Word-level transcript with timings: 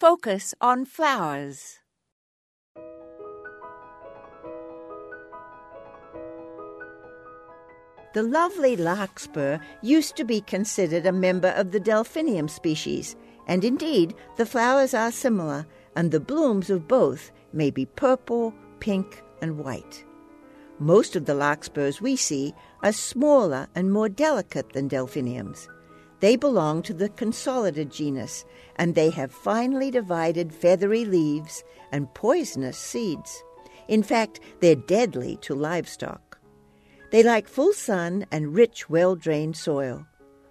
Focus 0.00 0.54
on 0.60 0.84
flowers. 0.84 1.80
The 8.14 8.22
lovely 8.22 8.76
larkspur 8.76 9.58
used 9.82 10.14
to 10.14 10.22
be 10.22 10.40
considered 10.40 11.04
a 11.04 11.10
member 11.10 11.48
of 11.48 11.72
the 11.72 11.80
delphinium 11.80 12.46
species, 12.46 13.16
and 13.48 13.64
indeed 13.64 14.14
the 14.36 14.46
flowers 14.46 14.94
are 14.94 15.10
similar, 15.10 15.66
and 15.96 16.12
the 16.12 16.20
blooms 16.20 16.70
of 16.70 16.86
both 16.86 17.32
may 17.52 17.72
be 17.72 17.84
purple, 17.84 18.54
pink, 18.78 19.24
and 19.42 19.58
white. 19.58 20.04
Most 20.78 21.16
of 21.16 21.24
the 21.24 21.34
larkspurs 21.34 22.00
we 22.00 22.14
see 22.14 22.54
are 22.84 22.92
smaller 22.92 23.66
and 23.74 23.92
more 23.92 24.08
delicate 24.08 24.74
than 24.74 24.86
delphiniums. 24.86 25.68
They 26.20 26.36
belong 26.36 26.82
to 26.82 26.94
the 26.94 27.08
Consolida 27.08 27.84
genus, 27.84 28.44
and 28.76 28.94
they 28.94 29.10
have 29.10 29.30
finely 29.30 29.90
divided 29.90 30.52
feathery 30.52 31.04
leaves 31.04 31.62
and 31.92 32.12
poisonous 32.14 32.76
seeds. 32.76 33.42
In 33.86 34.02
fact, 34.02 34.40
they're 34.60 34.74
deadly 34.74 35.36
to 35.42 35.54
livestock. 35.54 36.38
They 37.10 37.22
like 37.22 37.48
full 37.48 37.72
sun 37.72 38.26
and 38.30 38.54
rich, 38.54 38.90
well 38.90 39.14
drained 39.16 39.56
soil. 39.56 40.06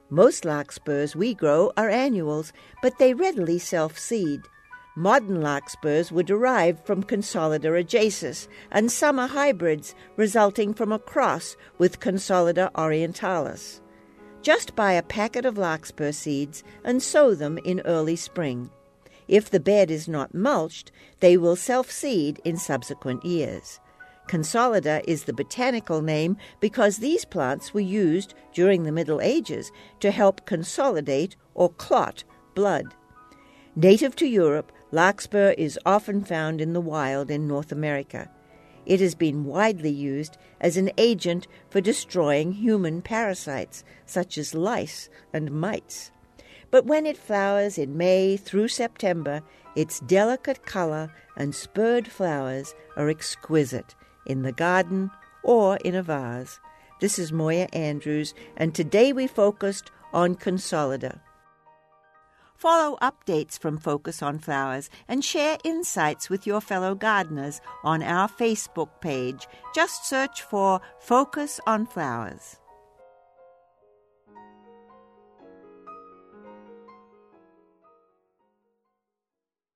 Most 0.10 0.46
larkspurs 0.46 1.16
we 1.16 1.34
grow 1.34 1.72
are 1.76 1.90
annuals, 1.90 2.54
but 2.82 2.98
they 2.98 3.14
readily 3.14 3.60
self 3.60 4.00
seed. 4.00 4.42
Modern 4.96 5.42
larkspurs 5.42 6.12
were 6.12 6.24
derived 6.24 6.84
from 6.86 7.04
Consolida 7.04 7.70
ajacis, 7.70 8.48
and 8.72 8.92
some 8.92 9.20
are 9.20 9.28
hybrids 9.28 9.94
resulting 10.16 10.74
from 10.74 10.92
a 10.92 10.98
cross 10.98 11.56
with 11.78 12.00
Consolida 12.00 12.72
orientalis. 12.72 13.82
Just 14.42 14.76
buy 14.76 14.94
a 14.94 15.04
packet 15.04 15.46
of 15.46 15.58
larkspur 15.58 16.12
seeds 16.12 16.64
and 16.84 17.02
sow 17.02 17.36
them 17.36 17.58
in 17.60 17.82
early 17.82 18.16
spring. 18.16 18.70
If 19.28 19.50
the 19.50 19.60
bed 19.60 19.92
is 19.92 20.08
not 20.08 20.34
mulched, 20.34 20.92
they 21.20 21.36
will 21.36 21.56
self 21.56 21.92
seed 21.92 22.40
in 22.46 22.58
subsequent 22.58 23.26
years. 23.26 23.80
Consolida 24.28 25.02
is 25.08 25.24
the 25.24 25.34
botanical 25.34 26.02
name 26.02 26.38
because 26.60 26.98
these 26.98 27.26
plants 27.26 27.74
were 27.74 27.80
used 27.80 28.34
during 28.54 28.84
the 28.84 28.92
Middle 28.92 29.22
Ages 29.22 29.72
to 30.02 30.12
help 30.12 30.46
consolidate 30.46 31.36
or 31.54 31.70
clot 31.70 32.24
blood. 32.54 32.94
Native 33.76 34.16
to 34.18 34.28
Europe, 34.28 34.72
larkspur 34.92 35.52
is 35.52 35.80
often 35.86 36.24
found 36.24 36.60
in 36.62 36.74
the 36.74 36.82
wild 36.82 37.32
in 37.32 37.48
North 37.48 37.72
America. 37.72 38.30
It 38.88 39.02
has 39.02 39.16
been 39.16 39.44
widely 39.44 39.92
used 39.92 40.38
as 40.62 40.78
an 40.78 40.92
agent 40.98 41.46
for 41.70 41.82
destroying 41.82 42.54
human 42.54 43.02
parasites, 43.02 43.84
such 44.06 44.38
as 44.38 44.56
lice 44.56 45.10
and 45.34 45.52
mites. 45.52 46.10
But 46.72 46.86
when 46.86 47.06
it 47.06 47.18
flowers 47.18 47.78
in 47.78 47.98
May 47.98 48.38
through 48.38 48.70
September, 48.70 49.44
its 49.76 50.00
delicate 50.00 50.66
color 50.66 51.14
and 51.36 51.54
spurred 51.54 52.08
flowers 52.08 52.74
are 52.96 53.10
exquisite 53.10 53.94
in 54.26 54.44
the 54.44 54.54
garden 54.54 55.12
or 55.44 55.76
in 55.84 55.94
a 55.94 56.02
vase. 56.02 56.62
This 57.02 57.20
is 57.20 57.34
Moya 57.34 57.68
Andrews, 57.74 58.34
and 58.56 58.74
today 58.74 59.12
we 59.12 59.28
focused 59.28 59.92
on 60.14 60.36
Consolida. 60.36 61.20
Follow 62.58 62.98
updates 63.04 63.60
from 63.60 63.78
Focus 63.78 64.24
on 64.24 64.40
Flowers 64.40 64.90
and 65.08 65.24
share 65.24 65.60
insights 65.64 66.28
with 66.28 66.48
your 66.48 66.60
fellow 66.60 66.96
gardeners 66.96 67.62
on 67.84 68.02
our 68.02 68.28
Facebook 68.28 68.90
page. 69.00 69.48
Just 69.76 70.10
search 70.10 70.42
for 70.42 70.82
Focus 71.00 71.60
on 71.68 71.86
Flowers. 71.86 72.58